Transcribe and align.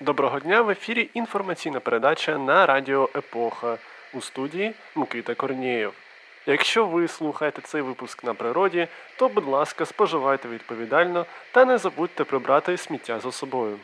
Доброго 0.00 0.40
дня 0.40 0.62
в 0.62 0.70
ефірі 0.70 1.10
інформаційна 1.14 1.80
передача 1.80 2.38
на 2.38 2.66
Радіо 2.66 3.08
Епоха 3.16 3.78
у 4.12 4.20
студії 4.20 4.74
Микита 4.94 5.34
Корнієв. 5.34 6.03
Якщо 6.46 6.86
ви 6.86 7.08
слухаєте 7.08 7.62
цей 7.62 7.82
випуск 7.82 8.24
на 8.24 8.34
природі, 8.34 8.88
то, 9.16 9.28
будь 9.28 9.46
ласка, 9.46 9.86
споживайте 9.86 10.48
відповідально 10.48 11.26
та 11.52 11.64
не 11.64 11.78
забудьте 11.78 12.24
прибрати 12.24 12.76
сміття 12.76 13.20
за 13.20 13.32
собою. 13.32 13.78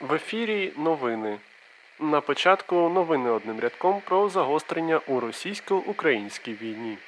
В 0.00 0.14
ефірі 0.14 0.72
новини. 0.76 1.38
На 1.98 2.20
початку 2.20 2.74
новини 2.88 3.30
одним 3.30 3.60
рядком 3.60 4.00
про 4.04 4.28
загострення 4.28 5.00
у 5.06 5.20
російсько-українській 5.20 6.54
війні. 6.54 6.98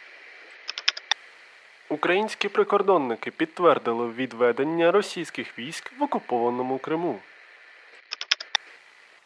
Українські 2.03 2.49
прикордонники 2.49 3.31
підтвердили 3.31 4.09
відведення 4.09 4.93
російських 4.93 5.59
військ 5.59 5.93
в 5.99 6.03
окупованому 6.03 6.79
Криму. 6.79 7.19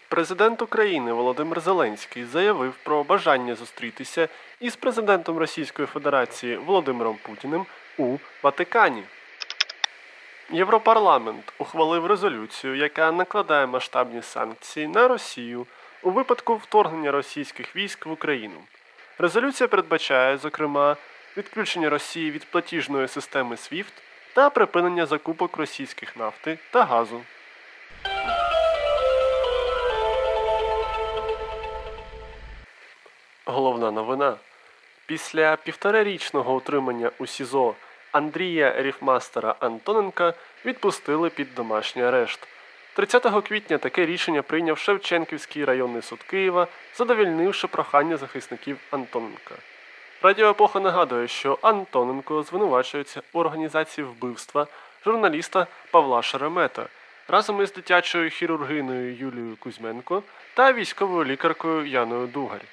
Президент 0.09 0.63
України 0.63 1.13
Володимир 1.13 1.61
Зеленський 1.61 2.25
заявив 2.25 2.75
про 2.83 3.05
бажання 3.05 3.55
зустрітися 3.55 4.29
із 4.61 4.77
президентом 4.77 5.39
Російської 5.39 5.87
Федерації 5.87 6.57
Володимиром 6.57 7.19
Путіним 7.23 7.67
у 7.99 8.19
Ватикані. 8.43 9.03
Європарламент 10.51 11.53
ухвалив 11.59 12.07
резолюцію, 12.07 12.77
яка 12.77 13.13
накладає 13.13 13.67
масштабні 13.67 14.23
санкції 14.23 14.89
на 14.89 15.09
Росію 15.09 15.67
у 16.03 16.11
випадку 16.11 16.57
вторгнення 16.57 17.11
російських 17.11 17.77
військ 17.77 18.07
в 18.07 18.11
Україну. 18.11 18.61
Резолюція 19.19 19.69
передбачає, 19.69 20.39
зокрема, 20.39 20.97
відключення 21.37 21.91
Росії 21.91 22.31
від 22.31 22.45
платіжної 22.45 23.09
системи 23.09 23.57
SWIFT 23.57 23.93
та 24.33 24.51
припинення 24.51 25.07
закупок 25.07 25.57
російських 25.57 26.17
нафти 26.17 26.59
та 26.71 26.85
газу. 26.85 27.23
Головна 33.45 33.91
новина. 33.91 34.37
Після 35.07 35.57
півторарічного 35.57 36.57
утримання 36.57 37.11
у 37.19 37.27
СІЗО 37.27 37.75
Андрія 38.13 38.83
Ріфмастера 38.83 39.55
Антоненка 39.61 40.35
відпустили 40.65 41.31
під 41.31 41.55
домашній 41.55 42.03
арешт. 42.03 42.49
30 42.95 43.45
квітня 43.49 43.79
таке 43.79 44.07
рішення 44.07 44.43
прийняв 44.43 44.79
Шевченківський 44.79 45.65
районний 45.65 46.03
суд 46.03 46.23
Києва, 46.23 46.67
задовільнивши 46.95 47.67
прохання 47.67 48.17
захисників 48.17 48.79
Антоненка. 48.91 49.55
Радіо 50.23 50.51
Епоха 50.51 50.81
нагадує, 50.81 51.29
що 51.29 51.59
Антоненко 51.63 52.43
звинувачується 52.43 53.23
у 53.33 53.39
організації 53.39 54.07
вбивства 54.07 54.67
журналіста 55.05 55.67
Павла 55.91 56.23
Шеремета 56.23 56.87
разом 57.29 57.63
із 57.63 57.73
дитячою 57.73 58.31
хірургиною 58.31 59.17
Юлією 59.17 59.57
Кузьменко 59.57 60.23
та 60.55 60.73
військовою 60.73 61.25
лікаркою 61.25 61.87
Яною 61.87 62.27
Дугарь. 62.27 62.65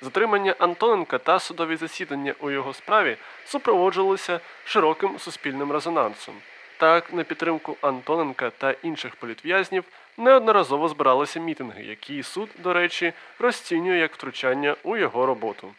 Затримання 0.00 0.54
Антоненка 0.58 1.18
та 1.18 1.38
судові 1.38 1.76
засідання 1.76 2.34
у 2.40 2.50
його 2.50 2.74
справі 2.74 3.16
супроводжувалися 3.44 4.40
широким 4.64 5.18
суспільним 5.18 5.72
резонансом. 5.72 6.34
Так, 6.76 7.12
на 7.12 7.24
підтримку 7.24 7.76
Антоненка 7.80 8.50
та 8.50 8.74
інших 8.82 9.16
політв'язнів 9.16 9.84
неодноразово 10.16 10.88
збиралися 10.88 11.40
мітинги, 11.40 11.82
які 11.82 12.22
суд, 12.22 12.48
до 12.58 12.72
речі, 12.72 13.12
розцінює 13.38 13.98
як 13.98 14.14
втручання 14.14 14.76
у 14.82 14.96
його 14.96 15.26
роботу. 15.26 15.74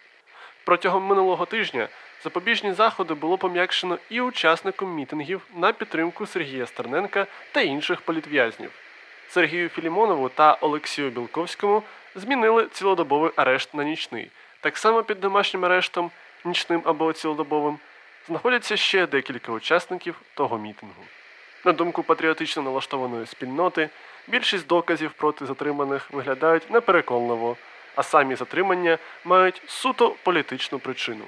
Протягом 0.64 1.04
минулого 1.04 1.46
тижня 1.46 1.88
запобіжні 2.24 2.74
заходи 2.74 3.14
було 3.14 3.38
пом'якшено 3.38 3.98
і 4.10 4.22
учасникам 4.22 4.96
мітингів 4.96 5.42
на 5.56 5.74
підтримку 5.74 6.26
Сергія 6.26 6.66
Стерненка 6.66 7.28
та 7.52 7.62
інших 7.62 8.02
політв'язнів. 8.02 8.72
Сергію 9.30 9.70
Філімонову 9.70 10.30
та 10.30 10.54
Олексію 10.54 11.10
Білковському 11.10 11.84
змінили 12.16 12.68
цілодобовий 12.72 13.32
арешт 13.36 13.74
на 13.74 13.84
нічний. 13.84 14.32
Так 14.60 14.78
само 14.78 15.04
під 15.04 15.20
домашнім 15.20 15.66
арештом, 15.66 16.12
нічним 16.46 16.82
або 16.86 17.14
цілодобовим, 17.14 17.80
знаходяться 18.28 18.78
ще 18.78 19.08
декілька 19.08 19.52
учасників 19.52 20.22
того 20.34 20.58
мітингу. 20.58 21.04
На 21.66 21.72
думку 21.72 22.04
патріотично 22.04 22.64
налаштованої 22.64 23.26
спільноти, 23.26 23.90
більшість 24.28 24.68
доказів 24.68 25.12
проти 25.12 25.46
затриманих 25.46 26.12
виглядають 26.12 26.72
непереконливо, 26.72 27.58
а 27.96 28.04
самі 28.04 28.36
затримання 28.36 28.98
мають 29.24 29.62
суто 29.68 30.16
політичну 30.24 30.80
причину. 30.80 31.26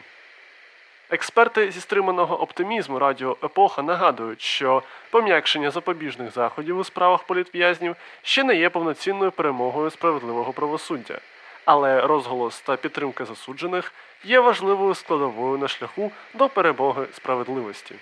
Експерти 1.09 1.72
зі 1.72 1.81
стриманого 1.81 2.42
оптимізму 2.42 3.00
Радіо 3.00 3.38
Епоха 3.44 3.81
нагадують, 3.81 4.42
що 4.42 4.84
пом'якшення 5.09 5.72
запобіжних 5.72 6.31
заходів 6.31 6.78
у 6.78 6.84
справах 6.84 7.24
політв'язнів 7.24 7.96
ще 8.22 8.44
не 8.44 8.56
є 8.56 8.70
повноцінною 8.70 9.31
перемогою 9.31 9.90
справедливого 9.90 10.53
правосуддя, 10.53 11.20
але 11.66 12.02
розголос 12.02 12.62
та 12.62 12.76
підтримка 12.76 13.26
засуджених 13.26 13.94
є 14.24 14.40
важливою 14.40 14.96
складовою 14.96 15.58
на 15.58 15.68
шляху 15.68 16.12
до 16.34 16.50
перемоги 16.50 17.06
справедливості. 17.14 17.96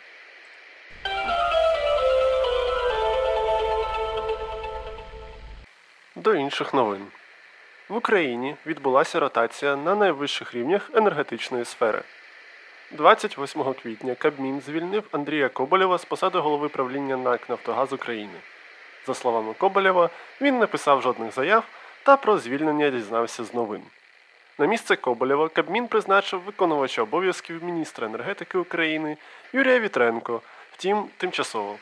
До 6.15 6.35
інших 6.35 6.73
новин. 6.73 7.07
В 7.89 7.95
Україні 7.95 8.55
відбулася 8.65 9.19
ротація 9.19 9.75
на 9.75 9.95
найвищих 9.95 10.55
рівнях 10.55 10.89
енергетичної 10.93 11.65
сфери. 11.65 12.01
28 12.91 13.73
квітня 13.73 14.15
Кабмін 14.15 14.61
звільнив 14.61 15.03
Андрія 15.11 15.49
Коболєва 15.49 15.97
з 15.97 16.05
посади 16.05 16.39
голови 16.39 16.69
правління 16.69 17.17
НАК 17.17 17.49
Нафтогаз 17.49 17.93
України. 17.93 18.39
За 19.07 19.13
словами 19.13 19.53
Коболєва, 19.53 20.09
він 20.41 20.59
не 20.59 20.65
писав 20.67 21.01
жодних 21.01 21.33
заяв 21.33 21.63
та 22.03 22.17
про 22.17 22.37
звільнення 22.37 22.89
дізнався 22.89 23.43
з 23.43 23.53
новин. 23.53 23.81
На 24.57 24.65
місце 24.65 24.95
Коболєва 24.95 25.49
Кабмін 25.49 25.87
призначив 25.87 26.41
виконувача 26.41 27.01
обов'язків 27.01 27.63
міністра 27.63 28.07
енергетики 28.07 28.57
України 28.57 29.17
Юрія 29.53 29.79
Вітренко, 29.79 30.41
втім, 30.71 31.05
тимчасово. 31.17 31.77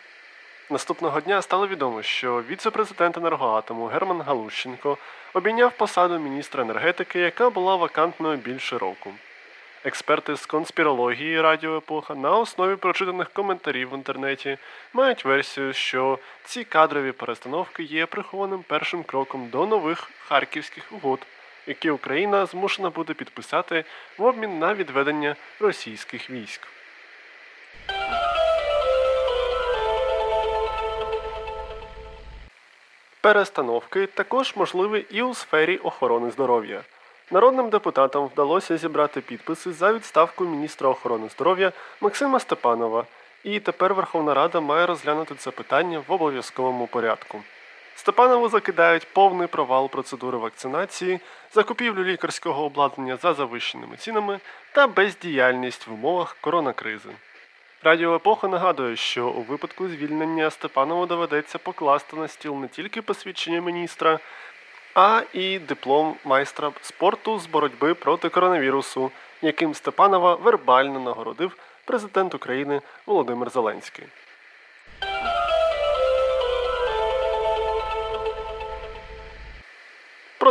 Наступного 0.72 1.22
дня 1.22 1.42
стало 1.42 1.68
відомо, 1.68 2.02
що 2.02 2.44
віце-президент 2.50 3.18
енергоатому 3.18 3.86
Герман 3.86 4.22
Галущенко 4.22 4.98
обійняв 5.34 5.72
посаду 5.72 6.20
міністра 6.20 6.64
енергетики, 6.64 7.20
яка 7.20 7.50
була 7.50 7.76
вакантною 7.76 8.38
більше 8.38 8.78
року. 8.78 9.14
Експерти 9.84 10.36
з 10.36 10.46
конспірології 10.46 11.42
Радіо 11.42 11.78
Епоха 11.78 12.16
на 12.16 12.32
основі 12.38 12.76
прочитаних 12.76 13.30
коментарів 13.30 13.90
в 13.90 13.94
інтернеті 13.94 14.58
мають 14.94 15.26
версію, 15.26 15.74
що 15.74 16.20
ці 16.44 16.64
кадрові 16.64 17.12
перестановки 17.12 17.84
є 17.84 18.06
прихованим 18.06 18.64
першим 18.68 19.04
кроком 19.04 19.50
до 19.50 19.66
нових 19.66 20.12
харківських 20.28 20.92
угод, 20.92 21.20
які 21.68 21.90
Україна 21.90 22.46
змушена 22.46 22.90
буде 22.90 23.14
підписати 23.14 23.84
в 24.18 24.24
обмін 24.24 24.60
на 24.60 24.74
відведення 24.74 25.36
російських 25.60 26.30
військ. 26.30 26.68
Перестановки 33.22 34.08
також 34.08 34.56
можливі 34.56 35.06
і 35.10 35.22
у 35.22 35.34
сфері 35.34 35.78
охорони 35.78 36.32
здоров'я. 36.32 36.82
Народним 37.32 37.70
депутатам 37.70 38.26
вдалося 38.26 38.78
зібрати 38.78 39.22
підписи 39.22 39.72
за 39.72 39.94
відставку 39.94 40.46
міністра 40.46 40.90
охорони 40.90 41.30
здоров'я 41.30 41.72
Максима 42.02 42.40
Степанова, 42.40 43.06
і 43.44 43.60
тепер 43.60 43.94
Верховна 43.94 44.34
Рада 44.34 44.60
має 44.60 44.86
розглянути 44.86 45.36
це 45.36 45.52
питання 45.52 46.04
в 46.08 46.12
обов'язковому 46.12 46.88
порядку. 46.88 47.42
Степанову 47.96 48.50
закидають 48.50 49.08
повний 49.14 49.48
провал 49.48 49.90
процедури 49.90 50.38
вакцинації, 50.38 51.20
закупівлю 51.54 52.04
лікарського 52.04 52.66
обладнання 52.66 53.18
за 53.18 53.34
завищеними 53.34 53.98
цінами 53.98 54.40
та 54.72 54.88
бездіяльність 54.88 55.88
в 55.88 55.94
умовах 55.94 56.38
коронакризи. 56.42 57.10
Радіо 57.84 58.16
Епоха 58.16 58.48
нагадує, 58.48 58.96
що 58.96 59.28
у 59.28 59.42
випадку 59.42 59.88
звільнення 59.88 60.50
Степанову 60.50 61.06
доведеться 61.06 61.58
покласти 61.58 62.18
на 62.18 62.28
стіл 62.28 62.56
не 62.56 62.68
тільки 62.68 63.02
посвідчення 63.02 63.62
міністра, 63.62 64.20
а 64.96 65.22
і 65.34 65.60
диплом 65.60 66.16
майстра 66.26 66.72
спорту 66.82 67.40
з 67.40 67.48
боротьби 67.48 67.94
проти 67.94 68.30
коронавірусу, 68.30 69.12
яким 69.42 69.74
Степанова 69.74 70.36
вербально 70.36 71.00
нагородив 71.00 71.58
президент 71.86 72.34
України 72.34 72.82
Володимир 73.06 73.50
Зеленський. 73.50 74.06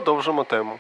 продовжимо 0.01 0.45
тему. 0.45 0.79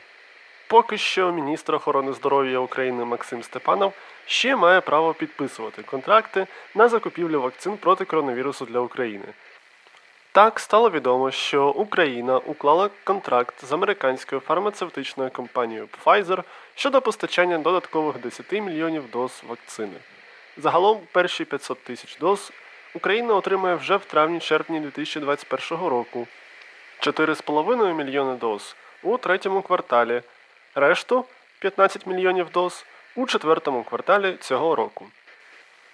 Поки 0.71 0.99
що 0.99 1.33
міністр 1.33 1.75
охорони 1.75 2.13
здоров'я 2.13 2.59
України 2.59 3.05
Максим 3.05 3.43
Степанов 3.43 3.93
ще 4.27 4.57
має 4.57 4.81
право 4.81 5.15
підписувати 5.15 5.83
контракти 5.83 6.47
на 6.75 6.89
закупівлю 6.89 7.41
вакцин 7.41 7.77
проти 7.77 8.05
коронавірусу 8.05 8.65
для 8.65 8.81
України. 8.81 9.25
Так 10.33 10.61
стало 10.61 10.91
відомо, 10.91 11.31
що 11.31 11.69
Україна 11.69 12.39
уклала 12.39 12.91
контракт 13.05 13.65
з 13.65 13.73
американською 13.73 14.41
фармацевтичною 14.41 15.31
компанією 15.31 15.89
Pfizer 16.05 16.43
щодо 16.75 17.01
постачання 17.01 17.59
додаткових 17.59 18.19
10 18.19 18.53
мільйонів 18.53 19.11
доз 19.11 19.43
вакцини. 19.49 19.97
Загалом 20.57 21.01
перші 21.13 21.45
500 21.45 21.85
тисяч 21.85 22.17
доз 22.19 22.53
Україна 22.95 23.35
отримає 23.35 23.75
вже 23.75 23.97
в 23.97 24.05
травні-червні 24.05 24.81
2021 24.81 25.87
року, 25.89 26.27
4,5 27.01 27.95
мільйони 27.95 28.35
доз 28.35 28.77
у 29.03 29.17
третьому 29.19 29.63
кварталі, 29.63 30.23
решту 30.75 31.25
15 31.59 32.07
мільйонів 32.07 32.51
доз 32.55 32.87
у 33.17 33.27
четвертому 33.27 33.83
кварталі 33.83 34.37
цього 34.41 34.75
року. 34.75 35.07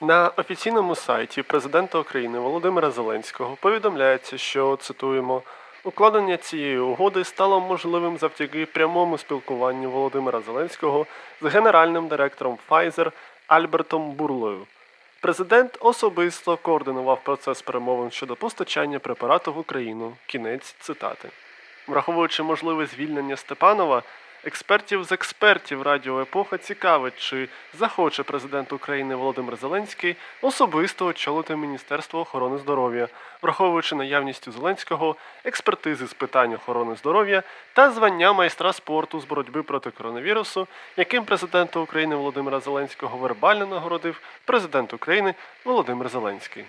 На 0.00 0.30
офіційному 0.36 0.94
сайті 0.94 1.42
президента 1.42 1.98
України 1.98 2.38
Володимира 2.38 2.90
Зеленського 2.90 3.56
повідомляється, 3.60 4.38
що 4.38 4.76
цитуємо. 4.76 5.42
Укладення 5.84 6.36
цієї 6.36 6.78
угоди 6.78 7.24
стало 7.24 7.60
можливим 7.60 8.18
завдяки 8.18 8.66
прямому 8.66 9.18
спілкуванню 9.18 9.90
Володимира 9.90 10.40
Зеленського 10.40 11.06
з 11.40 11.46
генеральним 11.46 12.08
директором 12.08 12.58
Pfizer 12.68 13.12
Альбертом 13.46 14.12
Бурлою. 14.12 14.66
Президент 15.20 15.78
особисто 15.80 16.56
координував 16.56 17.20
процес 17.24 17.62
перемовин 17.62 18.10
щодо 18.10 18.36
постачання 18.36 18.98
препарату 18.98 19.52
в 19.52 19.58
Україну. 19.58 20.16
Кінець 20.26 20.76
цитати. 20.80 21.28
Враховуючи 21.86 22.42
можливе 22.42 22.86
звільнення 22.86 23.36
Степанова, 23.36 24.02
експертів 24.44 25.04
з 25.04 25.12
експертів 25.12 25.82
Радіо 25.82 26.20
Епоха 26.20 26.58
цікавить, 26.58 27.18
чи 27.18 27.48
захоче 27.78 28.22
президент 28.22 28.72
України 28.72 29.14
Володимир 29.14 29.56
Зеленський 29.56 30.16
особисто 30.42 31.06
очолити 31.06 31.56
Міністерство 31.56 32.20
охорони 32.20 32.58
здоров'я, 32.58 33.08
враховуючи 33.42 33.94
наявність 33.94 34.48
у 34.48 34.52
Зеленського 34.52 35.16
експертизи 35.44 36.06
з 36.06 36.14
питань 36.14 36.54
охорони 36.54 36.94
здоров'я 36.96 37.42
та 37.72 37.90
звання 37.90 38.32
майстра 38.32 38.72
спорту 38.72 39.20
з 39.20 39.24
боротьби 39.24 39.62
проти 39.62 39.90
коронавірусу, 39.90 40.66
яким 40.96 41.24
президента 41.24 41.80
України 41.80 42.16
Володимира 42.16 42.60
Зеленського 42.60 43.18
вербально 43.18 43.66
нагородив 43.66 44.20
президент 44.44 44.94
України 44.94 45.34
Володимир 45.64 46.08
Зеленський. 46.08 46.64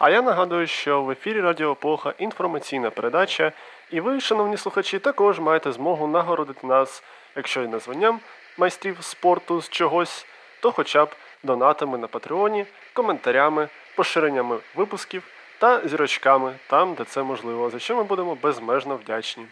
А 0.00 0.10
я 0.10 0.22
нагадую, 0.22 0.66
що 0.66 1.02
в 1.02 1.10
ефірі 1.10 1.40
Радіо 1.40 1.72
Епоха 1.72 2.14
інформаційна 2.18 2.90
передача, 2.90 3.52
і 3.90 4.00
ви, 4.00 4.20
шановні 4.20 4.56
слухачі, 4.56 4.98
також 4.98 5.40
маєте 5.40 5.72
змогу 5.72 6.06
нагородити 6.06 6.66
нас, 6.66 7.02
якщо 7.36 7.62
і 7.62 7.68
не 7.68 7.78
званням 7.78 8.20
майстрів 8.58 8.96
спорту 9.00 9.60
з 9.60 9.68
чогось, 9.68 10.26
то 10.60 10.72
хоча 10.72 11.04
б 11.04 11.14
донатами 11.42 11.98
на 11.98 12.06
Патреоні, 12.06 12.66
коментарями, 12.92 13.68
поширеннями 13.96 14.58
випусків 14.74 15.22
та 15.58 15.88
зірочками 15.88 16.54
там, 16.66 16.94
де 16.94 17.04
це 17.04 17.22
можливо, 17.22 17.70
за 17.70 17.78
що 17.78 17.96
ми 17.96 18.02
будемо 18.02 18.34
безмежно 18.34 18.96
вдячні. 18.96 19.46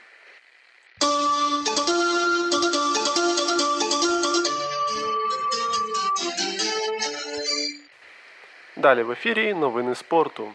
Далі 8.79 9.03
в 9.03 9.11
ефірі 9.11 9.55
новини 9.55 9.95
спорту. 9.95 10.49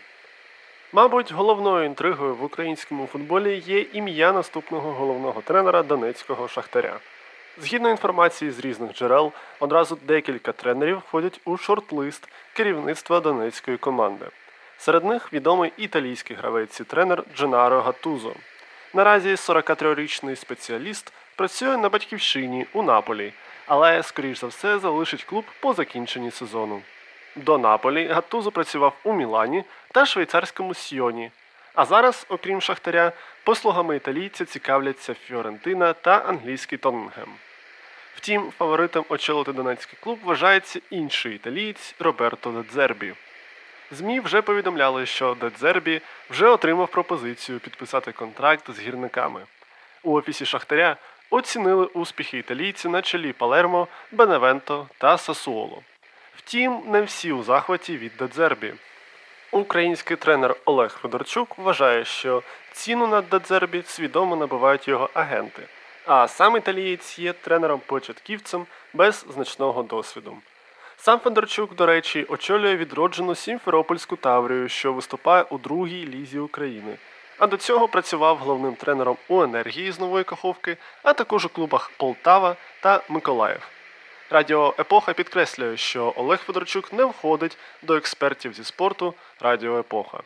Мабуть, 0.94 1.32
головною 1.32 1.86
інтригою 1.86 2.36
в 2.36 2.44
українському 2.44 3.08
футболі 3.08 3.64
є 3.66 3.82
ім'я 3.82 4.34
наступного 4.34 4.92
головного 4.92 5.42
тренера 5.42 5.84
Донецького 5.84 6.48
Шахтаря. 6.48 7.00
Згідно 7.58 7.90
інформації 7.90 8.52
з 8.52 8.60
різних 8.60 8.94
джерел, 8.94 9.32
одразу 9.60 9.98
декілька 10.08 10.52
тренерів 10.52 10.98
входять 10.98 11.40
у 11.46 11.58
шорт-лист 11.58 12.30
керівництва 12.54 13.20
донецької 13.20 13.78
команди. 13.78 14.26
Серед 14.78 15.06
них 15.06 15.34
відомий 15.34 15.74
італійський 15.78 16.36
гравець 16.36 16.80
і 16.80 16.84
тренер 16.84 17.24
Дженаро 17.36 17.82
Гатузо. 17.82 18.34
Наразі 18.94 19.30
43-річний 19.30 20.36
спеціаліст 20.36 21.14
працює 21.36 21.78
на 21.78 21.90
батьківщині 21.90 22.66
у 22.74 22.84
Наполі, 22.84 23.34
але, 23.68 24.04
скоріш 24.04 24.40
за 24.40 24.48
все, 24.48 24.80
залишить 24.80 25.24
клуб 25.24 25.46
по 25.60 25.74
закінченні 25.74 26.32
сезону. 26.32 26.82
До 27.36 27.58
Наполі 27.58 28.08
Гатузо 28.08 28.52
працював 28.52 28.94
у 29.04 29.14
Мілані 29.14 29.64
та 29.92 30.06
швейцарському 30.06 30.74
Сьйоні. 30.74 31.32
А 31.74 31.86
зараз, 31.86 32.26
окрім 32.30 32.62
Шахтаря, 32.62 33.12
послугами 33.44 33.96
італійця 33.96 34.46
цікавляться 34.46 35.14
Фіорентина 35.14 35.94
та 35.94 36.18
англійський 36.18 36.78
Тоттенгем. 36.78 37.34
Втім, 38.16 38.52
фаворитом 38.58 39.06
очолити 39.10 39.54
донецький 39.54 40.00
клуб 40.02 40.20
вважається 40.24 40.80
інший 40.90 41.36
італієць 41.36 41.96
Роберто 42.00 42.50
Дедзербі. 42.50 43.14
ЗМІ 43.92 44.20
вже 44.20 44.42
повідомляли, 44.42 45.06
що 45.06 45.38
Дедзербі 45.42 46.02
вже 46.30 46.48
отримав 46.48 46.88
пропозицію 46.88 47.60
підписати 47.60 48.12
контракт 48.12 48.72
з 48.72 48.80
гірниками. 48.80 49.42
У 50.04 50.14
офісі 50.14 50.46
Шахтаря 50.46 50.98
оцінили 51.30 51.86
успіхи 51.86 52.38
італійця 52.38 52.90
на 52.90 53.02
чолі 53.02 53.34
Палермо, 53.34 53.88
Беневенто 54.12 54.88
та 54.98 55.18
Сасуоло. 55.18 55.82
Втім, 56.36 56.82
не 56.86 57.02
всі 57.02 57.32
у 57.32 57.44
захваті 57.44 57.98
від 57.98 58.12
Дедзербі. 58.20 58.74
Український 59.52 60.18
тренер 60.18 60.56
Олег 60.66 60.90
Федорчук 61.02 61.58
вважає, 61.58 62.06
що 62.06 62.44
ціну 62.72 63.08
на 63.08 63.22
Дедзербі 63.22 63.84
свідомо 63.86 64.36
набивають 64.36 64.88
його 64.88 65.10
агенти, 65.14 65.62
а 66.06 66.28
сам 66.28 66.58
італієць 66.58 67.20
є 67.20 67.34
тренером-початківцем 67.34 68.66
без 68.94 69.26
значного 69.30 69.84
досвіду. 69.84 70.38
Сам 70.98 71.20
Федорчук, 71.20 71.76
до 71.76 71.86
речі, 71.86 72.26
очолює 72.30 72.76
відроджену 72.76 73.36
Сімферопольську 73.36 74.16
Таврію, 74.16 74.70
що 74.70 74.94
виступає 74.94 75.44
у 75.50 75.58
другій 75.58 76.08
лізі 76.08 76.40
України. 76.40 76.98
А 77.38 77.48
до 77.48 77.58
цього 77.58 77.88
працював 77.88 78.38
головним 78.38 78.76
тренером 78.76 79.18
у 79.28 79.42
енергії 79.42 79.92
з 79.92 80.00
нової 80.00 80.24
Каховки, 80.24 80.78
а 81.04 81.14
також 81.14 81.46
у 81.46 81.50
клубах 81.50 81.92
Полтава 81.98 82.56
та 82.82 83.02
Миколаїв. 83.10 83.73
Радіо 84.34 84.74
Епоха 84.80 85.14
підкреслює, 85.14 85.78
що 85.78 86.14
Олег 86.16 86.40
Федорчук 86.40 86.94
не 86.94 87.06
входить 87.06 87.58
до 87.82 87.96
експертів 87.96 88.54
зі 88.54 88.64
спорту 88.64 89.14
Радіо 89.40 89.80
Епоха. 89.80 90.20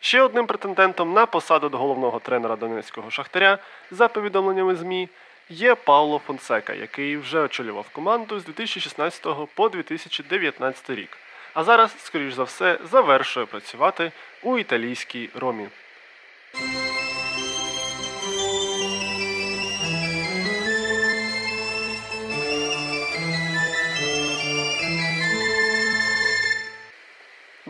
Ще 0.00 0.22
одним 0.22 0.46
претендентом 0.46 1.12
на 1.12 1.26
посаду 1.26 1.68
до 1.68 1.78
головного 1.78 2.20
тренера 2.20 2.56
Донецького 2.56 3.10
Шахтаря, 3.10 3.58
за 3.90 4.08
повідомленнями 4.08 4.74
ЗМІ, 4.74 5.08
є 5.48 5.74
Пауло 5.74 6.18
Фонсека, 6.18 6.72
який 6.72 7.16
вже 7.16 7.40
очолював 7.40 7.88
команду 7.92 8.40
з 8.40 8.44
2016 8.44 9.26
по 9.54 9.68
2019 9.68 10.90
рік. 10.90 11.18
А 11.54 11.64
зараз, 11.64 11.94
скоріш 11.98 12.34
за 12.34 12.42
все, 12.42 12.78
завершує 12.90 13.46
працювати 13.46 14.12
у 14.42 14.58
італійській 14.58 15.30
ромі. 15.34 15.68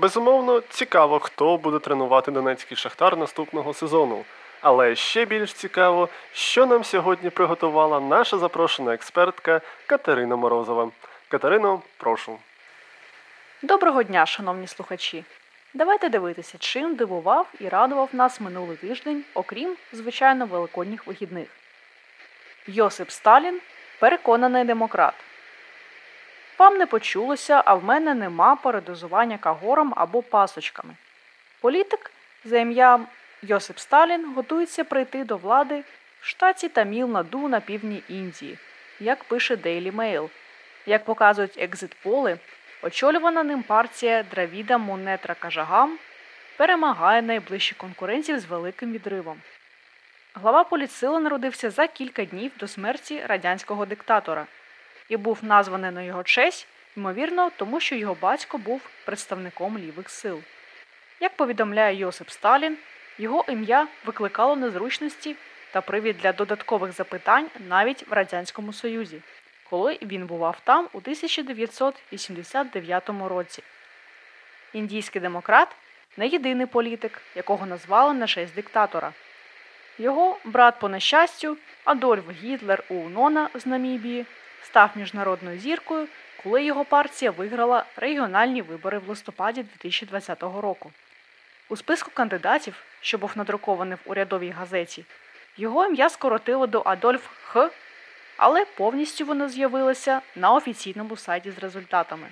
Безумовно, 0.03 0.61
цікаво, 0.61 1.19
хто 1.19 1.57
буде 1.57 1.79
тренувати 1.79 2.31
Донецький 2.31 2.77
Шахтар 2.77 3.17
наступного 3.17 3.75
сезону. 3.75 4.25
Але 4.61 4.95
ще 4.95 5.25
більш 5.25 5.53
цікаво, 5.53 6.09
що 6.33 6.67
нам 6.67 6.85
сьогодні 6.85 7.31
приготувала 7.31 8.01
наша 8.01 8.39
запрошена 8.39 8.95
експертка 8.95 9.61
Катерина 9.87 10.37
Морозова. 10.37 10.91
Катерино, 11.29 11.83
прошу. 11.97 12.39
Доброго 13.63 14.03
дня, 14.03 14.27
шановні 14.27 14.67
слухачі. 14.67 15.25
Давайте 15.75 16.09
дивитися, 16.09 16.59
чим 16.59 16.95
дивував 16.95 17.47
і 17.61 17.69
радував 17.69 18.09
нас 18.13 18.41
минулий 18.41 18.77
тиждень, 18.77 19.25
окрім, 19.35 19.77
звичайно, 19.93 20.47
великодніх 20.47 21.07
вихідних. 21.07 21.49
Йосип 22.67 23.11
Сталін 23.11 23.61
переконаний 24.01 24.65
демократ. 24.65 25.15
Вам 26.63 26.79
не 26.79 26.87
почулося, 26.87 27.63
а 27.65 27.75
в 27.75 27.85
мене 27.85 28.15
нема 28.15 28.57
передозування 28.57 29.39
кагором 29.39 29.93
або 29.97 30.23
пасочками. 30.23 30.95
Політик 31.61 32.11
за 32.45 32.59
ім'ям 32.59 33.07
Йосип 33.43 33.79
Сталін 33.79 34.35
готується 34.35 34.85
прийти 34.85 35.25
до 35.25 35.37
влади 35.37 35.85
в 36.21 36.27
штаті 36.27 36.69
Таміл-Наду 36.69 37.49
на 37.49 37.61
півдні 37.61 38.03
Індії, 38.09 38.59
як 39.01 39.25
пише 39.25 39.55
Daily 39.55 39.93
Mail. 39.93 40.29
Як 40.87 41.05
показують 41.05 41.59
екзит-поли, 41.59 42.39
очолювана 42.83 43.43
ним 43.43 43.63
партія 43.63 44.25
Дравіда 44.31 44.79
Монетра 44.79 45.35
Кажагам 45.35 45.99
перемагає 46.57 47.23
найближчих 47.23 47.79
конкурентів 47.79 48.39
з 48.39 48.45
великим 48.45 48.93
відривом. 48.93 49.41
Глава 50.35 50.65
політсили 50.65 51.21
народився 51.21 51.71
за 51.71 51.87
кілька 51.87 52.25
днів 52.25 52.53
до 52.59 52.69
смерті 52.69 53.23
радянського 53.27 53.87
диктатора 53.87 54.47
і 55.13 55.17
був 55.17 55.39
названий 55.43 55.91
на 55.91 56.03
його 56.03 56.23
честь, 56.23 56.67
ймовірно, 56.97 57.51
тому 57.57 57.81
що 57.81 57.95
його 57.95 58.17
батько 58.21 58.59
був 58.59 58.81
представником 59.05 59.79
лівих 59.79 60.11
сил. 60.11 60.41
Як 61.21 61.37
повідомляє 61.37 61.97
Йосип 61.97 62.31
Сталін, 62.31 62.77
його 63.19 63.45
ім'я 63.49 63.89
викликало 64.05 64.57
незручності 64.57 65.37
та 65.73 65.81
привід 65.81 66.17
для 66.17 66.33
додаткових 66.33 66.93
запитань 66.93 67.47
навіть 67.69 68.09
в 68.09 68.13
Радянському 68.13 68.73
Союзі, 68.73 69.21
коли 69.71 69.99
він 70.03 70.27
бував 70.27 70.61
там 70.65 70.89
у 70.93 70.99
1989 70.99 73.11
році. 73.29 73.63
Індійський 74.73 75.21
демократ 75.21 75.69
не 76.17 76.27
єдиний 76.27 76.67
політик, 76.67 77.23
якого 77.35 77.67
назвали 77.67 78.15
на 78.15 78.27
честь 78.27 78.55
диктатора. 78.55 79.13
Його 79.99 80.39
брат 80.45 80.79
по 80.79 80.89
нещастю, 80.89 81.57
Адольф 81.85 82.25
Гітлер 82.43 82.85
у 82.89 82.95
Нона 82.95 83.49
з 83.55 83.67
Намібії, 83.67 84.27
став 84.63 84.91
міжнародною 84.95 85.59
зіркою, 85.59 86.09
коли 86.43 86.65
його 86.65 86.85
партія 86.85 87.31
виграла 87.31 87.85
регіональні 87.97 88.63
вибори 88.63 88.99
в 88.99 89.09
листопаді 89.09 89.63
2020 89.63 90.43
року. 90.43 90.93
У 91.69 91.77
списку 91.77 92.11
кандидатів, 92.15 92.83
що 93.01 93.19
був 93.19 93.33
надрукований 93.35 93.99
в 94.05 94.11
урядовій 94.11 94.51
газеті, 94.51 95.05
його 95.57 95.87
ім'я 95.87 96.09
скоротило 96.09 96.67
до 96.67 96.83
Адольф 96.85 97.27
Х, 97.45 97.71
але 98.37 98.65
повністю 98.65 99.25
воно 99.27 99.49
з'явилося 99.49 100.21
на 100.37 100.53
офіційному 100.53 101.17
сайті 101.17 101.51
з 101.51 101.59
результатами. 101.59 102.27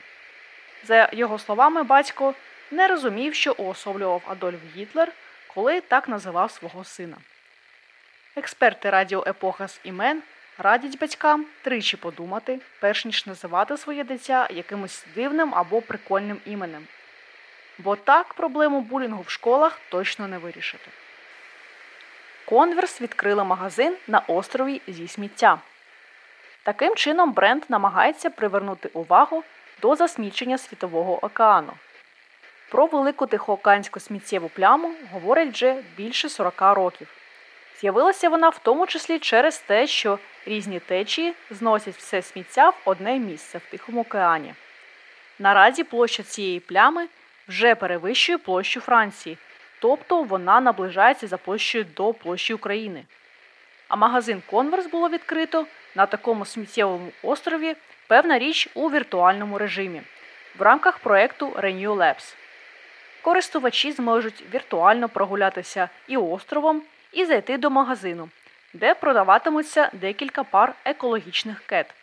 За 0.85 1.09
його 1.13 1.39
словами, 1.39 1.83
батько 1.83 2.35
не 2.71 2.89
розумів, 2.89 3.35
що 3.35 3.55
уособлював 3.59 4.23
Адольф 4.27 4.61
Гітлер, 4.77 5.13
коли 5.55 5.81
так 5.81 6.09
називав 6.09 6.51
свого 6.51 6.85
сина. 6.85 7.17
Експерти 8.37 8.91
радіо 8.91 9.25
Епоха 9.27 9.69
з 9.69 9.81
імен 9.85 10.23
радять 10.61 10.99
батькам 10.99 11.47
тричі 11.63 11.97
подумати, 11.97 12.61
перш 12.81 13.05
ніж 13.05 13.27
називати 13.27 13.77
своє 13.77 14.05
дитя 14.05 14.49
якимось 14.51 15.07
дивним 15.15 15.55
або 15.55 15.83
прикольним 15.83 16.41
іменем. 16.47 16.87
Бо 17.79 17.97
так 17.97 18.35
проблему 18.35 18.81
булінгу 18.81 19.23
в 19.23 19.31
школах 19.31 19.81
точно 19.89 20.29
не 20.29 20.39
вирішити. 20.39 20.91
Конверс 22.45 23.01
відкрила 23.01 23.45
магазин 23.45 23.97
на 24.07 24.19
острові 24.19 24.83
зі 24.87 25.09
сміття. 25.09 25.59
Таким 26.63 26.97
чином 26.97 27.33
бренд 27.33 27.63
намагається 27.69 28.31
привернути 28.31 28.91
увагу 28.93 29.45
до 29.83 29.97
засмічення 29.97 30.59
Світового 30.59 31.25
океану. 31.25 31.73
Про 32.71 32.87
велику 32.87 33.27
тихоокеанську 33.27 34.01
сміттєву 34.01 34.49
пляму 34.49 34.95
говорять 35.13 35.49
вже 35.49 35.83
більше 35.97 36.29
40 36.29 36.61
років. 36.61 37.09
З'явилася 37.81 38.29
вона 38.29 38.49
в 38.49 38.59
тому 38.59 38.87
числі 38.87 39.19
через 39.19 39.59
те, 39.59 39.87
що 39.87 40.19
різні 40.47 40.81
течії 40.81 41.35
зносять 41.51 41.97
все 41.97 42.23
сміття 42.23 42.69
в 42.69 42.75
одне 42.85 43.19
місце 43.19 43.59
в 43.59 43.71
Тихому 43.71 44.01
океані. 44.01 44.55
Наразі 45.39 45.85
площа 45.85 46.23
цієї 46.23 46.61
плями 46.61 47.07
вже 47.49 47.75
перевищує 47.75 48.39
площу 48.39 48.81
Франції, 48.81 49.39
тобто 49.79 50.23
вона 50.23 50.61
наближається 50.61 51.27
за 51.27 51.37
площею 51.37 51.87
до 51.97 52.13
площі 52.15 52.55
України. 52.55 53.05
А 53.89 53.97
магазин 53.97 54.43
Конверс 54.51 54.87
було 54.87 55.09
відкрито 55.09 55.67
на 55.95 56.07
такому 56.07 56.45
сміттєвому 56.45 57.13
острові 57.23 57.77
певна 58.07 58.39
річ 58.39 58.69
у 58.75 58.91
віртуальному 58.91 59.59
режимі 59.59 60.03
в 60.59 60.63
рамках 60.63 60.99
проєкту 60.99 61.49
Renew 61.49 61.97
Labs. 61.97 62.35
Користувачі 63.23 63.93
зможуть 63.93 64.45
віртуально 64.55 65.09
прогулятися 65.09 65.89
і 66.09 66.17
островом, 66.17 66.83
і 67.13 67.25
зайти 67.25 67.59
до 67.59 67.71
магазину, 67.71 68.29
де 68.73 68.95
продаватимуться 68.95 69.91
декілька 69.93 70.45
пар 70.45 70.75
екологічних 70.85 71.63
кед. 71.67 71.95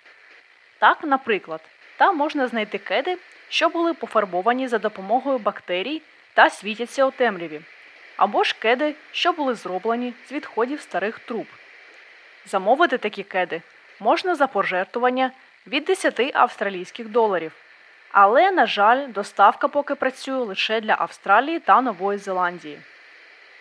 Так, 0.79 1.03
наприклад, 1.03 1.61
там 1.97 2.17
можна 2.17 2.47
знайти 2.47 2.77
кеди, 2.77 3.17
що 3.49 3.69
були 3.69 3.93
пофарбовані 3.93 4.67
за 4.67 4.77
допомогою 4.77 5.37
бактерій 5.37 6.01
та 6.33 6.49
світяться 6.49 7.05
у 7.05 7.11
темряві, 7.11 7.61
або 8.17 8.43
ж 8.43 8.55
кеди, 8.59 8.95
що 9.11 9.33
були 9.33 9.55
зроблені 9.55 10.13
з 10.29 10.31
відходів 10.31 10.81
старих 10.81 11.19
труб. 11.19 11.47
Замовити 12.45 12.97
такі 12.97 13.23
кеди 13.23 13.61
можна 13.99 14.35
за 14.35 14.47
пожертвування 14.47 15.31
від 15.67 15.85
10 15.85 16.31
австралійських 16.33 17.07
доларів. 17.07 17.51
Але, 18.11 18.51
на 18.51 18.65
жаль, 18.65 19.07
доставка 19.07 19.67
поки 19.67 19.95
працює 19.95 20.37
лише 20.37 20.81
для 20.81 20.95
Австралії 20.99 21.59
та 21.59 21.81
Нової 21.81 22.19
Зеландії. 22.19 22.79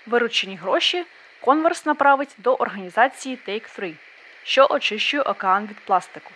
Виручені 0.06 0.56
гроші 0.56 1.04
Конверс 1.46 1.86
направить 1.86 2.34
до 2.38 2.54
організації 2.54 3.38
Take 3.48 3.74
3, 3.76 3.94
що 4.42 4.66
очищує 4.70 5.22
океан 5.22 5.66
від 5.66 5.80
пластику. 5.80 6.30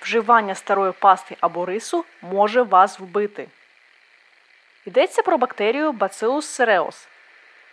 Вживання 0.00 0.54
старої 0.54 0.92
пасти 0.92 1.36
або 1.40 1.66
рису 1.66 2.04
може 2.22 2.62
вас 2.62 3.00
вбити. 3.00 3.48
Йдеться 4.86 5.22
про 5.22 5.38
бактерію 5.38 5.92
Bacillus 5.92 6.40
cereus. 6.40 7.06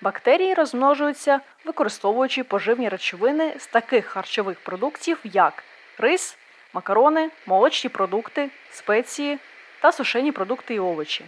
Бактерії 0.01 0.53
розмножуються, 0.53 1.39
використовуючи 1.65 2.43
поживні 2.43 2.89
речовини 2.89 3.55
з 3.59 3.67
таких 3.67 4.05
харчових 4.05 4.59
продуктів, 4.59 5.19
як 5.23 5.63
рис, 5.97 6.37
макарони, 6.73 7.29
молочні 7.45 7.89
продукти, 7.89 8.49
спеції 8.71 9.39
та 9.81 9.91
сушені 9.91 10.31
продукти 10.31 10.73
і 10.73 10.79
овочі. 10.79 11.25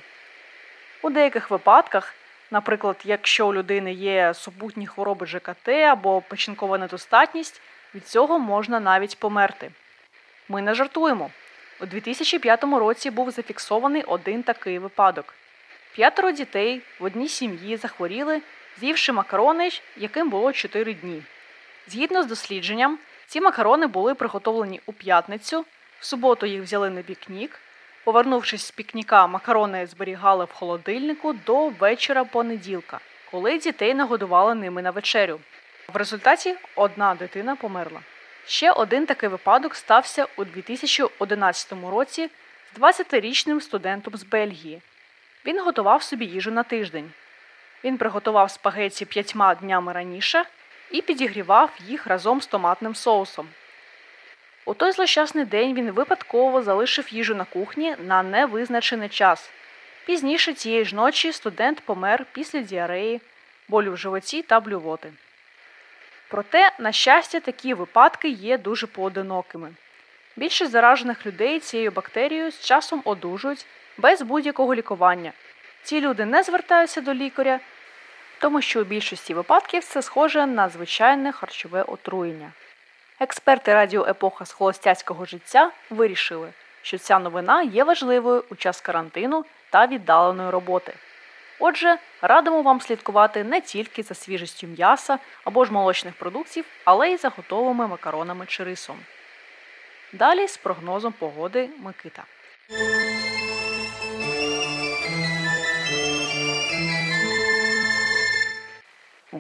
У 1.02 1.10
деяких 1.10 1.52
випадках, 1.52 2.16
наприклад, 2.54 3.02
якщо 3.06 3.48
у 3.48 3.54
людини 3.54 3.94
є 3.94 4.34
супутні 4.34 4.88
хвороби 4.88 5.26
ЖКТ 5.26 5.70
або 5.70 6.22
печінкова 6.22 6.78
недостатність, 6.78 7.62
від 7.96 8.08
цього 8.08 8.40
можна 8.40 8.80
навіть 8.80 9.20
померти. 9.20 9.72
Ми 10.50 10.62
не 10.62 10.74
жартуємо. 10.74 11.30
У 11.82 11.86
2005 11.86 12.64
році 12.64 13.12
був 13.12 13.32
зафіксований 13.32 14.04
один 14.04 14.44
такий 14.44 14.80
випадок. 14.80 15.34
П'ятеро 15.96 16.32
дітей 16.32 16.82
в 17.00 17.04
одній 17.04 17.28
сім'ї 17.28 17.78
захворіли, 17.78 18.42
з'ївши 18.80 19.12
макарони, 19.12 19.70
яким 19.98 20.30
було 20.30 20.54
4 20.54 20.94
дні. 20.94 21.24
Згідно 21.88 22.24
з 22.24 22.26
дослідженням, 22.26 23.00
ці 23.28 23.42
макарони 23.42 23.88
були 23.88 24.16
приготовлені 24.16 24.82
у 24.86 24.94
п'ятницю, 24.94 25.66
в 26.00 26.06
суботу 26.06 26.46
їх 26.46 26.62
взяли 26.62 26.90
на 26.90 27.02
пікнік. 27.02 27.60
Повернувшись 28.04 28.66
з 28.66 28.72
пікніка, 28.72 29.28
макарони 29.28 29.86
зберігали 29.88 30.46
в 30.46 30.52
холодильнику 30.52 31.34
до 31.34 31.70
вечора 31.70 32.24
понеділка, 32.24 33.00
коли 33.32 33.58
дітей 33.58 33.94
нагодували 33.94 34.56
ними 34.56 34.82
на 34.82 34.92
вечерю. 34.92 35.40
В 35.94 35.96
результаті 35.96 36.56
одна 36.76 37.16
дитина 37.16 37.56
померла. 37.56 38.00
Ще 38.46 38.72
один 38.72 39.06
такий 39.06 39.30
випадок 39.30 39.76
стався 39.76 40.28
у 40.38 40.44
2011 40.46 41.74
році 41.92 42.30
з 42.76 42.80
20-річним 42.80 43.62
студентом 43.62 44.16
з 44.16 44.24
Бельгії. 44.24 44.82
Він 45.46 45.60
готував 45.60 46.04
собі 46.04 46.26
їжу 46.26 46.52
на 46.52 46.64
тиждень. 46.64 47.12
Він 47.84 47.98
приготував 47.98 48.52
спагеті 48.52 49.06
п'ятьма 49.06 49.56
днями 49.56 49.94
раніше 49.94 50.46
і 50.92 51.02
підігрівав 51.02 51.70
їх 51.88 52.08
разом 52.08 52.42
з 52.42 52.48
томатним 52.48 52.96
соусом. 52.96 53.48
У 54.66 54.74
той 54.74 54.92
злощасний 54.92 55.46
день 55.46 55.74
він 55.74 55.92
випадково 55.92 56.62
залишив 56.62 57.14
їжу 57.14 57.36
на 57.36 57.46
кухні 57.46 57.96
на 58.00 58.24
невизначений 58.24 59.10
час. 59.10 59.52
Пізніше 60.06 60.54
цієї 60.54 60.86
ж 60.86 60.96
ночі 60.96 61.32
студент 61.32 61.80
помер 61.80 62.26
після 62.32 62.60
діареї, 62.60 63.22
болю 63.68 63.94
в 63.94 63.98
животі 63.98 64.42
та 64.42 64.60
блювоти. 64.60 65.14
Проте, 66.28 66.72
на 66.80 66.92
щастя, 66.92 67.40
такі 67.40 67.74
випадки 67.74 68.30
є 68.30 68.58
дуже 68.58 68.88
поодинокими. 68.88 69.74
Більшість 70.36 70.72
заражених 70.72 71.26
людей 71.26 71.60
цією 71.60 71.92
бактерією 71.92 72.52
з 72.52 72.60
часом 72.60 73.02
одужують 73.06 73.66
без 73.98 74.22
будь-якого 74.22 74.76
лікування. 74.76 75.32
Ці 75.84 76.02
люди 76.02 76.26
не 76.26 76.44
звертаються 76.44 77.02
до 77.02 77.14
лікаря, 77.14 77.60
тому 78.40 78.62
що 78.62 78.82
у 78.82 78.84
більшості 78.84 79.34
випадків 79.34 79.84
це 79.84 80.02
схоже 80.02 80.46
на 80.46 80.70
звичайне 80.70 81.32
харчове 81.32 81.82
отруєння. 81.82 82.52
Експерти 83.20 83.74
радіо 83.74 84.06
Епоха 84.08 84.46
з 84.46 84.52
холостяцького 84.52 85.26
життя 85.26 85.72
вирішили, 85.90 86.50
що 86.82 86.98
ця 86.98 87.20
новина 87.20 87.62
є 87.62 87.84
важливою 87.84 88.44
у 88.50 88.56
час 88.56 88.82
карантину 88.82 89.46
та 89.70 89.88
віддаленої 89.88 90.50
роботи. 90.50 90.94
Отже, 91.60 91.98
радимо 92.22 92.62
вам 92.62 92.82
слідкувати 92.82 93.44
не 93.44 93.62
тільки 93.62 94.04
за 94.04 94.16
свіжістю 94.16 94.68
м'яса 94.68 95.20
або 95.44 95.66
ж 95.66 95.74
молочних 95.74 96.14
продуктів, 96.14 96.66
але 96.86 97.12
й 97.12 97.18
за 97.18 97.30
готовими 97.30 97.88
макаронами 97.88 98.46
чи 98.46 98.64
рисом. 98.64 99.00
Далі 100.14 100.48
з 100.48 100.58
прогнозом 100.58 101.14
погоди 101.20 101.70
Микита. 101.80 102.24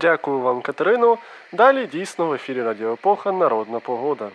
Дякую 0.03 0.39
вам, 0.39 0.61
Катерино. 0.61 1.17
Далі 1.51 1.85
дійсно 1.85 2.25
в 2.25 2.33
ефірі 2.33 2.61
Радіо 2.61 2.93
Епоха 2.93 3.31
Народна 3.31 3.79
погода. 3.79 4.29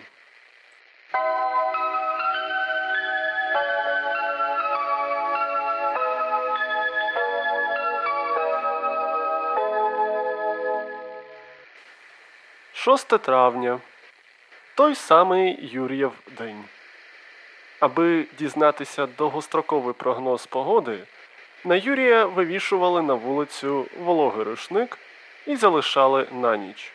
Шосте 12.73 13.17
травня. 13.17 13.79
Той 14.75 14.95
самий 14.95 15.69
Юрієв 15.71 16.11
день. 16.37 16.63
Аби 17.79 18.25
дізнатися 18.39 19.07
довгостроковий 19.17 19.93
прогноз 19.93 20.45
погоди, 20.45 20.99
На 21.65 21.75
Юрія 21.75 22.25
вивішували 22.25 23.01
на 23.01 23.13
вулицю 23.13 23.85
вологий 23.99 24.43
рушник 24.43 24.97
і 25.49 25.55
залишали 25.55 26.27
на 26.31 26.57
ніч. 26.57 26.91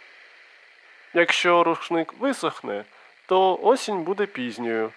Якщо 1.14 1.64
рушник 1.64 2.12
висохне, 2.12 2.84
то 3.26 3.58
осінь 3.62 4.02
буде 4.02 4.26
пізньою, 4.26 4.92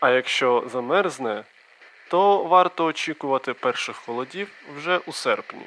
а 0.00 0.10
якщо 0.10 0.64
замерзне, 0.72 1.44
то 2.08 2.44
варто 2.44 2.84
очікувати 2.84 3.54
перших 3.54 3.96
холодів 3.96 4.48
вже 4.76 4.98
у 4.98 5.12
серпні. 5.12 5.66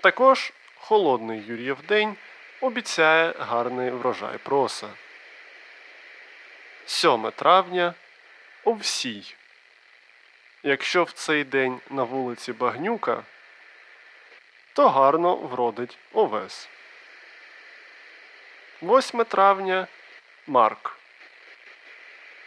Також 0.00 0.52
холодний 0.76 1.42
Юріїв 1.46 1.78
день 1.88 2.16
обіцяє 2.60 3.34
гарний 3.38 3.90
врожай 3.90 4.38
проса. 4.38 4.88
7 6.86 7.30
травня 7.30 7.94
Овсій. 8.64 9.34
Якщо 10.62 11.04
в 11.04 11.12
цей 11.12 11.44
день 11.44 11.80
на 11.90 12.02
вулиці 12.02 12.52
багнюка, 12.52 13.22
то 14.72 14.88
гарно 14.88 15.36
вродить 15.36 15.98
овес. 16.12 16.68
8 18.82 19.24
травня 19.24 19.86
Марк. 20.46 20.96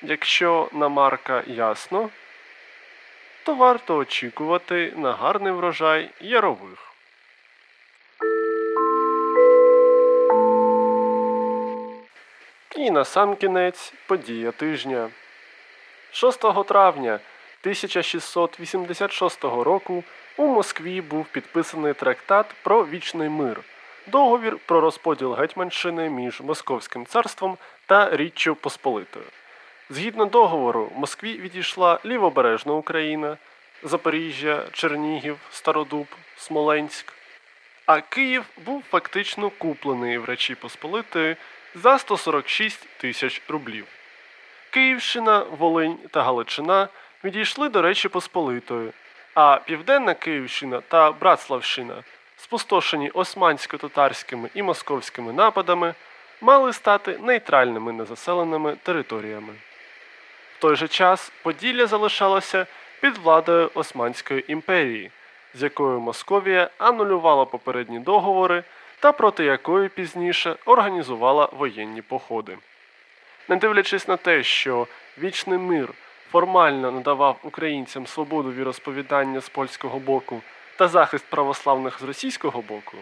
Якщо 0.02 0.70
на 0.74 0.90
Марка 0.90 1.44
ясно, 1.48 2.10
то 3.44 3.54
варто 3.54 3.96
очікувати 3.96 4.94
на 4.96 5.14
гарний 5.14 5.54
врожай 5.54 6.10
ярових. 6.20 6.92
І 12.76 12.92
на 12.92 13.06
сам 13.06 13.36
кінець 13.36 13.94
подія 14.08 14.52
тижня. 14.52 15.10
6 16.12 16.66
травня 16.68 17.20
1686 17.66 19.44
року 19.44 20.04
у 20.38 20.48
Москві 20.48 21.02
був 21.02 21.26
підписаний 21.26 21.94
трактат 21.94 22.46
про 22.64 22.86
вічний 22.86 23.30
мир, 23.30 23.62
договір 24.08 24.58
про 24.66 24.82
розподіл 24.82 25.34
Гетьманщини 25.34 26.10
між 26.10 26.42
Московським 26.42 27.06
царством 27.06 27.58
та 27.86 28.16
Річчю 28.16 28.56
Посполитою. 28.56 29.26
Згідно 29.90 30.26
договору, 30.26 30.92
Москві 30.96 31.38
відійшла 31.38 32.00
лівобережна 32.06 32.74
Україна, 32.74 33.38
Запоріжжя, 33.84 34.64
Чернігів, 34.72 35.38
Стародуб, 35.52 36.08
Смоленськ. 36.38 37.14
А 37.86 38.02
Київ 38.02 38.44
був 38.66 38.84
фактично 38.90 39.50
куплений 39.50 40.18
в 40.18 40.26
Речі 40.26 40.56
Посполитої 40.56 41.36
за 41.76 42.00
146 42.00 42.88
тисяч 42.98 43.42
рублів. 43.48 43.86
Київщина, 44.70 45.40
Волинь 45.40 45.98
та 46.12 46.24
Галичина 46.24 46.88
відійшли 47.26 47.70
до 47.70 47.82
Речі 47.82 48.10
Посполитої, 48.10 48.92
а 49.34 49.60
Південна 49.66 50.14
Київщина 50.14 50.82
та 50.82 51.12
Братславщина, 51.12 52.04
спустошені 52.38 53.10
османсько-татарськими 53.10 54.50
і 54.54 54.64
московськими 54.64 55.34
нападами, 55.34 55.94
мали 56.42 56.74
стати 56.74 57.18
нейтральними 57.22 57.92
незаселеними 57.92 58.76
територіями. 58.84 59.54
В 60.58 60.62
той 60.62 60.76
же 60.76 60.88
час 60.88 61.32
Поділля 61.44 61.86
залишалося 61.86 62.66
під 63.02 63.18
владою 63.18 63.72
Османської 63.74 64.52
імперії, 64.52 65.12
з 65.54 65.64
якою 65.64 66.00
Московія 66.00 66.70
анулювала 66.78 67.46
попередні 67.46 68.00
договори 68.00 68.64
та 69.00 69.12
проти 69.12 69.44
якої 69.44 69.90
пізніше 69.90 70.56
організувала 70.66 71.50
воєнні 71.52 72.02
походи. 72.02 72.58
Не 73.50 73.56
дивлячись 73.56 74.08
на 74.08 74.18
те, 74.18 74.44
що 74.44 74.88
вічний 75.18 75.60
мир 75.60 75.94
формально 76.32 76.92
надавав 76.92 77.40
українцям 77.44 78.08
свободу 78.08 78.52
віросповідання 78.52 79.42
з 79.42 79.50
польського 79.50 80.00
боку 80.00 80.42
та 80.78 80.88
захист 80.88 81.26
православних 81.30 82.00
з 82.00 82.04
російського 82.04 82.62
боку, 82.62 82.98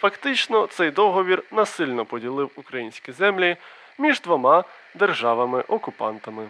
фактично 0.00 0.66
цей 0.66 0.90
договір 0.90 1.42
насильно 1.50 2.04
поділив 2.04 2.50
українські 2.56 3.12
землі 3.12 3.56
між 3.98 4.20
двома 4.20 4.64
державами-окупантами. 4.94 6.48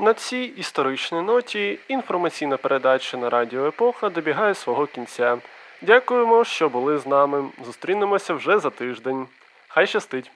На 0.00 0.14
цій 0.14 0.52
історичній 0.56 1.22
ноті 1.22 1.78
інформаційна 1.88 2.56
передача 2.56 3.16
на 3.16 3.30
Радіо 3.30 3.66
Епоха 3.66 4.08
добігає 4.08 4.54
свого 4.54 4.86
кінця. 4.86 5.38
Дякуємо, 5.82 6.44
що 6.44 6.68
були 6.68 6.98
з 6.98 7.06
нами. 7.06 7.48
Зустрінемося 7.64 8.34
вже 8.34 8.58
за 8.58 8.70
тиждень. 8.70 9.26
Хай 9.78 9.86
щастить! 9.86 10.30